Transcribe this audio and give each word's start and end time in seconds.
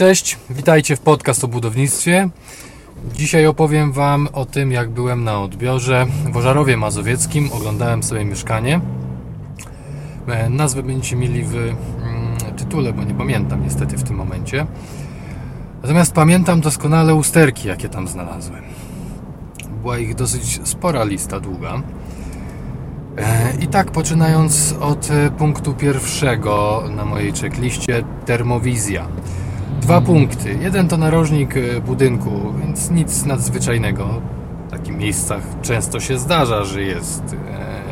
Cześć, 0.00 0.38
witajcie 0.50 0.96
w 0.96 1.00
podcast 1.00 1.44
o 1.44 1.48
budownictwie. 1.48 2.28
Dzisiaj 3.14 3.46
opowiem 3.46 3.92
Wam 3.92 4.28
o 4.32 4.44
tym, 4.44 4.72
jak 4.72 4.90
byłem 4.90 5.24
na 5.24 5.40
odbiorze 5.40 6.06
w 6.32 6.36
Ożarowie 6.36 6.76
Mazowieckim. 6.76 7.52
Oglądałem 7.52 8.02
sobie 8.02 8.24
mieszkanie. 8.24 8.80
E, 10.28 10.48
Nazwę 10.48 10.82
będziecie 10.82 11.16
mieli 11.16 11.44
w 11.44 11.54
mm, 11.54 11.76
tytule, 12.56 12.92
bo 12.92 13.04
nie 13.04 13.14
pamiętam 13.14 13.62
niestety 13.62 13.96
w 13.96 14.02
tym 14.02 14.16
momencie. 14.16 14.66
Natomiast 15.82 16.12
pamiętam 16.12 16.60
doskonale 16.60 17.14
usterki, 17.14 17.68
jakie 17.68 17.88
tam 17.88 18.08
znalazłem. 18.08 18.62
Była 19.82 19.98
ich 19.98 20.14
dosyć 20.14 20.60
spora 20.64 21.04
lista, 21.04 21.40
długa. 21.40 21.82
E, 23.18 23.52
I 23.60 23.66
tak 23.66 23.90
poczynając 23.90 24.74
od 24.80 25.10
e, 25.10 25.30
punktu 25.30 25.74
pierwszego 25.74 26.84
na 26.96 27.04
mojej 27.04 27.32
checkliście 27.32 28.04
termowizja. 28.26 29.06
Dwa 29.80 30.00
punkty. 30.00 30.58
Jeden 30.60 30.88
to 30.88 30.96
narożnik 30.96 31.56
e, 31.56 31.80
budynku, 31.80 32.30
więc 32.60 32.90
nic 32.90 33.24
nadzwyczajnego. 33.24 34.08
W 34.68 34.70
takich 34.70 34.96
miejscach 34.96 35.42
często 35.62 36.00
się 36.00 36.18
zdarza, 36.18 36.64
że 36.64 36.82
jest 36.82 37.22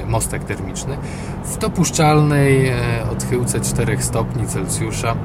e, 0.03 0.07
mostek 0.07 0.45
termiczny. 0.45 0.97
W 1.45 1.59
dopuszczalnej 1.59 2.69
e, 2.69 2.77
odchyłce 3.13 3.61
4 3.61 4.03
stopni 4.03 4.47
Celsjusza. 4.47 5.17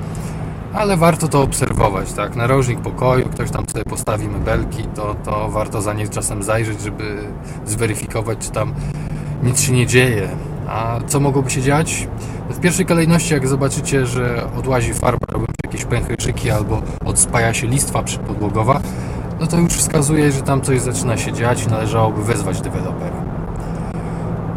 Ale 0.73 0.97
warto 0.97 1.27
to 1.27 1.41
obserwować, 1.41 2.13
tak? 2.13 2.35
Narożnik 2.35 2.79
pokoju, 2.79 3.29
ktoś 3.29 3.51
tam 3.51 3.65
sobie 3.69 3.83
postawi 3.83 4.27
mebelki, 4.27 4.83
to, 4.83 5.15
to 5.25 5.49
warto 5.49 5.81
za 5.81 5.93
nie 5.93 6.07
czasem 6.07 6.43
zajrzeć, 6.43 6.81
żeby 6.81 7.17
zweryfikować, 7.65 8.37
czy 8.39 8.51
tam 8.51 8.73
nic 9.43 9.61
się 9.61 9.73
nie 9.73 9.87
dzieje. 9.87 10.29
A 10.67 10.99
co 11.07 11.19
mogłoby 11.19 11.49
się 11.49 11.61
dziać? 11.61 12.07
W 12.49 12.59
pierwszej 12.59 12.85
kolejności, 12.85 13.33
jak 13.33 13.47
zobaczycie, 13.47 14.05
że 14.05 14.47
odłazi 14.57 14.93
farba, 14.93 15.27
pęcherzyki 15.93 16.51
albo 16.51 16.81
odspaja 17.05 17.53
się 17.53 17.67
listwa 17.67 18.03
przypodłogowa, 18.03 18.79
no 19.39 19.47
to 19.47 19.57
już 19.57 19.73
wskazuje, 19.73 20.31
że 20.31 20.41
tam 20.41 20.61
coś 20.61 20.81
zaczyna 20.81 21.17
się 21.17 21.33
dziać 21.33 21.63
i 21.63 21.67
należałoby 21.67 22.23
wezwać 22.23 22.61
dewelopera. 22.61 23.15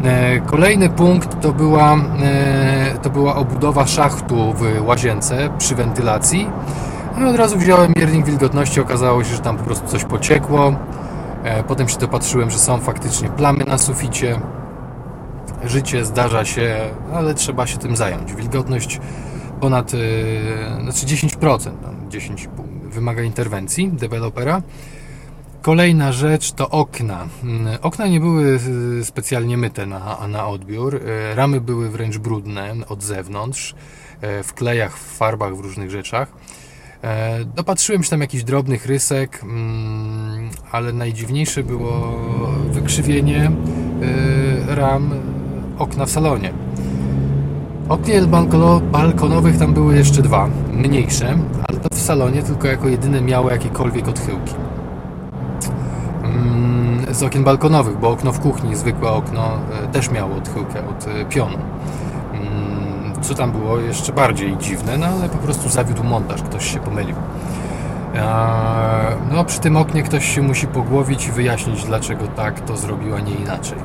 E, 0.03 0.39
Kolejny 0.39 0.89
punkt 0.89 1.41
to 1.41 1.51
była, 1.53 1.95
e, 2.23 2.97
to 3.01 3.09
była 3.09 3.35
obudowa 3.35 3.87
szachtu 3.87 4.53
w 4.53 4.87
łazience 4.87 5.49
przy 5.57 5.75
wentylacji. 5.75 6.49
No 7.19 7.25
i 7.27 7.29
od 7.29 7.35
razu 7.35 7.57
wziąłem 7.57 7.93
miernik 7.95 8.25
wilgotności, 8.25 8.81
okazało 8.81 9.23
się, 9.23 9.35
że 9.35 9.39
tam 9.41 9.57
po 9.57 9.63
prostu 9.63 9.87
coś 9.87 10.03
pociekło. 10.03 10.73
E, 11.43 11.63
Potem 11.63 11.89
się 11.89 11.97
dopatrzyłem, 11.99 12.51
że 12.51 12.57
są 12.59 12.79
faktycznie 12.79 13.29
plamy 13.29 13.63
na 13.65 13.77
suficie. 13.77 14.39
Życie 15.65 16.05
zdarza 16.05 16.45
się, 16.45 16.75
ale 17.15 17.33
trzeba 17.33 17.67
się 17.67 17.77
tym 17.77 17.95
zająć. 17.95 18.33
Wilgotność 18.33 18.99
ponad 19.59 19.93
e, 19.93 19.97
znaczy 20.81 21.05
10%, 21.05 21.57
tam 21.59 22.11
10 22.11 22.49
wymaga 22.83 23.23
interwencji 23.23 23.89
dewelopera. 23.89 24.61
Kolejna 25.61 26.11
rzecz 26.11 26.51
to 26.51 26.69
okna. 26.69 27.27
Mm, 27.43 27.77
Okna 27.81 28.07
nie 28.07 28.19
były 28.19 28.59
y, 28.99 29.05
specjalnie 29.05 29.57
myte 29.57 29.85
na, 29.85 30.27
na 30.27 30.47
odbiór. 30.47 30.95
Y, 30.95 31.35
Ramy 31.35 31.61
były 31.61 31.89
wręcz 31.89 32.17
brudne 32.17 32.73
od 32.89 33.03
zewnątrz, 33.03 33.75
y, 34.39 34.43
w 34.43 34.53
klejach, 34.53 34.97
w 34.97 35.17
farbach, 35.17 35.55
w 35.55 35.59
różnych 35.59 35.91
rzeczach. 35.91 36.31
E, 37.03 37.45
Dopatrzyłem 37.45 38.03
się 38.03 38.09
tam 38.09 38.21
jakichś 38.21 38.43
drobnych 38.43 38.85
rysek, 38.85 39.39
mm, 39.43 40.49
ale 40.71 40.93
najdziwniejsze 40.93 41.63
było 41.63 42.19
wykrzywienie 42.71 43.51
y, 44.71 44.75
ram 44.75 45.11
okna 45.77 46.05
w 46.05 46.11
salonie. 46.11 46.53
Balkono- 48.27 48.81
balkonowych 48.81 49.57
tam 49.57 49.73
były 49.73 49.95
jeszcze 49.95 50.21
dwa, 50.21 50.47
mniejsze, 50.73 51.37
ale 51.69 51.79
to 51.79 51.89
w 51.95 51.99
salonie 51.99 52.43
tylko 52.43 52.67
jako 52.67 52.87
jedyne 52.87 53.21
miały 53.21 53.51
jakiekolwiek 53.51 54.07
odchyłki 54.07 54.53
mm, 56.23 57.05
z 57.15 57.23
okien 57.23 57.43
balkonowych, 57.43 57.99
bo 57.99 58.09
okno 58.09 58.31
w 58.31 58.39
kuchni, 58.39 58.75
zwykłe 58.75 59.09
okno, 59.09 59.41
e, 59.83 59.87
też 59.87 60.11
miało 60.11 60.35
odchyłkę 60.35 60.79
od 60.89 61.07
e, 61.07 61.25
pionu. 61.25 61.57
Mm, 62.33 63.21
Co 63.21 63.33
tam 63.35 63.51
było 63.51 63.77
jeszcze 63.79 64.13
bardziej 64.13 64.57
dziwne, 64.57 64.97
no 64.97 65.05
ale 65.05 65.29
po 65.29 65.37
prostu 65.37 65.69
zawiódł 65.69 66.03
montaż, 66.03 66.43
ktoś 66.43 66.73
się 66.73 66.79
pomylił. 66.79 67.15
No, 69.33 69.43
przy 69.45 69.59
tym 69.59 69.77
oknie 69.77 70.03
ktoś 70.03 70.35
się 70.35 70.41
musi 70.41 70.67
pogłowić 70.67 71.27
i 71.27 71.31
wyjaśnić, 71.31 71.83
dlaczego 71.85 72.27
tak 72.27 72.59
to 72.59 72.77
zrobił, 72.77 73.15
a 73.15 73.19
nie 73.19 73.33
inaczej. 73.33 73.77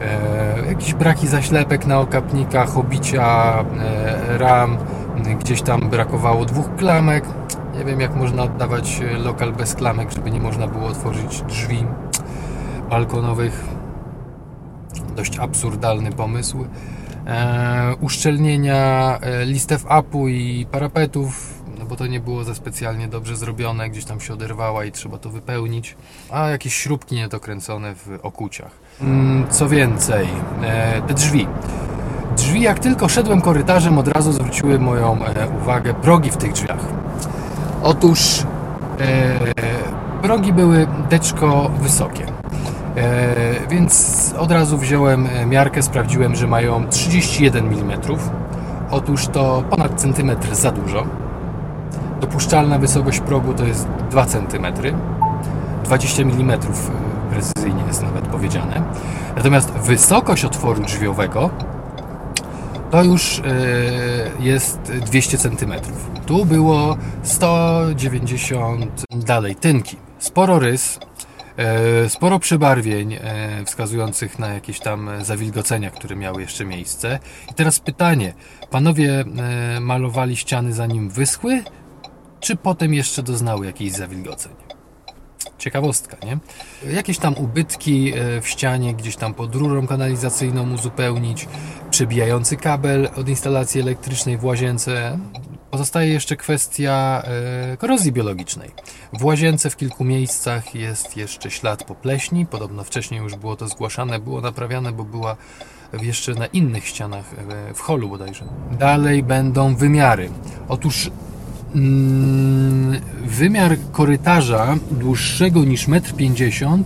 Eee, 0.00 0.68
Jakieś 0.68 0.94
braki 0.94 1.28
zaślepek 1.28 1.86
na 1.86 2.00
okapnikach, 2.00 2.78
obicia 2.78 3.54
e, 3.80 4.38
ram, 4.38 4.76
gdzieś 5.40 5.62
tam 5.62 5.80
brakowało 5.80 6.44
dwóch 6.44 6.76
klamek. 6.76 7.24
Nie 7.78 7.84
wiem, 7.84 8.00
jak 8.00 8.16
można 8.16 8.42
oddawać 8.42 9.00
e, 9.00 9.18
lokal 9.18 9.52
bez 9.52 9.74
klamek, 9.74 10.12
żeby 10.12 10.30
nie 10.30 10.40
można 10.40 10.66
było 10.66 10.86
otworzyć 10.86 11.42
drzwi 11.42 11.84
balkonowych. 12.90 13.64
Dość 15.16 15.38
absurdalny 15.38 16.12
pomysł. 16.12 16.66
E, 17.26 17.94
uszczelnienia 18.00 19.18
e, 19.20 19.44
listew 19.44 19.84
apu 19.88 20.28
i 20.28 20.66
parapetów, 20.70 21.57
bo 21.88 21.96
to 21.96 22.06
nie 22.06 22.20
było 22.20 22.44
za 22.44 22.54
specjalnie 22.54 23.08
dobrze 23.08 23.36
zrobione, 23.36 23.90
gdzieś 23.90 24.04
tam 24.04 24.20
się 24.20 24.34
oderwała 24.34 24.84
i 24.84 24.92
trzeba 24.92 25.18
to 25.18 25.30
wypełnić. 25.30 25.96
A 26.30 26.48
jakieś 26.48 26.74
śrubki 26.74 27.14
niedokręcone 27.14 27.94
w 27.94 28.18
okuciach. 28.22 28.70
Mm, 29.00 29.46
co 29.50 29.68
więcej, 29.68 30.28
e, 30.62 31.02
te 31.02 31.14
drzwi. 31.14 31.46
Drzwi, 32.36 32.60
jak 32.60 32.78
tylko 32.78 33.08
szedłem 33.08 33.40
korytarzem, 33.40 33.98
od 33.98 34.08
razu 34.08 34.32
zwróciły 34.32 34.78
moją 34.78 35.24
e, 35.24 35.48
uwagę 35.62 35.94
progi 35.94 36.30
w 36.30 36.36
tych 36.36 36.52
drzwiach. 36.52 36.84
Otóż 37.82 38.42
e, 39.00 39.38
progi 40.22 40.52
były 40.52 40.86
deczko 41.10 41.70
wysokie. 41.82 42.26
Więc 43.70 44.34
od 44.38 44.52
razu 44.52 44.78
wziąłem 44.78 45.28
miarkę, 45.46 45.82
sprawdziłem, 45.82 46.36
że 46.36 46.46
mają 46.46 46.88
31 46.88 47.66
mm. 47.66 48.00
Otóż 48.90 49.26
to 49.26 49.62
ponad 49.70 50.00
centymetr 50.00 50.54
za 50.54 50.70
dużo. 50.70 51.27
Dopuszczalna 52.20 52.78
wysokość 52.78 53.20
progu 53.20 53.54
to 53.54 53.64
jest 53.64 53.88
2 54.10 54.26
cm. 54.26 54.66
20 55.84 56.22
mm 56.22 56.58
precyzyjnie 57.30 57.82
jest 57.86 58.02
nawet 58.02 58.28
powiedziane. 58.28 58.82
Natomiast 59.36 59.70
wysokość 59.70 60.44
otworu 60.44 60.82
drzwiowego 60.82 61.50
to 62.90 63.04
już 63.04 63.38
e, 63.38 63.42
jest 64.40 64.78
200 65.06 65.38
cm. 65.38 65.74
Tu 66.26 66.44
było 66.44 66.96
190 67.22 69.02
dalej 69.10 69.56
tynki. 69.56 69.96
Sporo 70.18 70.58
rys, 70.58 70.98
e, 71.56 72.08
sporo 72.08 72.38
przebarwień 72.38 73.12
e, 73.12 73.20
wskazujących 73.64 74.38
na 74.38 74.48
jakieś 74.48 74.80
tam 74.80 75.10
zawilgocenia, 75.22 75.90
które 75.90 76.16
miały 76.16 76.40
jeszcze 76.42 76.64
miejsce. 76.64 77.18
I 77.50 77.54
teraz 77.54 77.80
pytanie, 77.80 78.34
panowie 78.70 79.24
malowali 79.80 80.36
ściany 80.36 80.72
zanim 80.72 81.10
wyschły, 81.10 81.62
czy 82.40 82.56
potem 82.56 82.94
jeszcze 82.94 83.22
doznały 83.22 83.66
jakichś 83.66 83.96
zawilgoceń? 83.96 84.52
Ciekawostka, 85.58 86.16
nie? 86.26 86.38
Jakieś 86.94 87.18
tam 87.18 87.34
ubytki 87.34 88.12
e, 88.14 88.40
w 88.40 88.48
ścianie, 88.48 88.94
gdzieś 88.94 89.16
tam 89.16 89.34
pod 89.34 89.54
rurą 89.54 89.86
kanalizacyjną 89.86 90.74
uzupełnić, 90.74 91.48
przebijający 91.90 92.56
kabel 92.56 93.08
od 93.16 93.28
instalacji 93.28 93.80
elektrycznej 93.80 94.38
w 94.38 94.44
łazience. 94.44 95.18
Pozostaje 95.70 96.12
jeszcze 96.12 96.36
kwestia 96.36 97.22
e, 97.72 97.76
korozji 97.76 98.12
biologicznej. 98.12 98.70
W 99.12 99.24
łazience 99.24 99.70
w 99.70 99.76
kilku 99.76 100.04
miejscach 100.04 100.74
jest 100.74 101.16
jeszcze 101.16 101.50
ślad 101.50 101.84
po 101.84 101.94
pleśni. 101.94 102.46
Podobno 102.46 102.84
wcześniej 102.84 103.20
już 103.20 103.36
było 103.36 103.56
to 103.56 103.68
zgłaszane, 103.68 104.18
było 104.18 104.40
naprawiane, 104.40 104.92
bo 104.92 105.04
była 105.04 105.36
jeszcze 106.02 106.34
na 106.34 106.46
innych 106.46 106.86
ścianach 106.86 107.24
e, 107.70 107.74
w 107.74 107.80
holu 107.80 108.08
bodajże. 108.08 108.44
Dalej 108.78 109.22
będą 109.22 109.74
wymiary. 109.74 110.30
Otóż 110.68 111.10
wymiar 113.26 113.76
korytarza 113.92 114.76
dłuższego 114.90 115.64
niż 115.64 115.88
1,50 115.88 116.74
m 116.74 116.84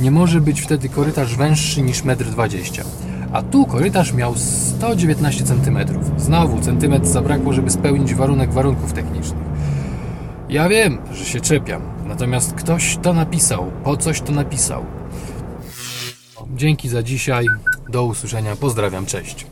nie 0.00 0.10
może 0.10 0.40
być 0.40 0.60
wtedy 0.60 0.88
korytarz 0.88 1.36
węższy 1.36 1.82
niż 1.82 2.02
1,20 2.02 2.80
m. 2.80 2.86
A 3.32 3.42
tu 3.42 3.66
korytarz 3.66 4.12
miał 4.12 4.34
119 4.36 5.44
cm. 5.44 5.78
Znowu 6.16 6.60
centymetr 6.60 7.06
zabrakło, 7.06 7.52
żeby 7.52 7.70
spełnić 7.70 8.14
warunek 8.14 8.52
warunków 8.52 8.92
technicznych. 8.92 9.44
Ja 10.48 10.68
wiem, 10.68 10.98
że 11.12 11.24
się 11.24 11.40
czepiam, 11.40 11.82
natomiast 12.06 12.52
ktoś 12.52 12.98
to 13.02 13.12
napisał, 13.12 13.72
po 13.84 13.96
coś 13.96 14.20
to 14.20 14.32
napisał. 14.32 14.84
Dzięki 16.56 16.88
za 16.88 17.02
dzisiaj, 17.02 17.46
do 17.88 18.04
usłyszenia, 18.04 18.56
pozdrawiam, 18.56 19.06
cześć. 19.06 19.46